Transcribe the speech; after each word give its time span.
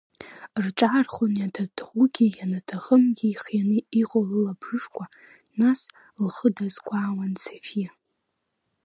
Рҿаархон, 0.63 1.31
ианаҭахугьы, 1.37 2.25
ианаҭахымгьы 2.39 3.27
ихианы 3.31 3.77
иҟоу 4.01 4.23
лылабжышқәа, 4.29 5.05
нас, 5.59 5.79
лхы 6.25 6.49
дазгәаауан 6.55 7.33
Софиа… 7.43 7.91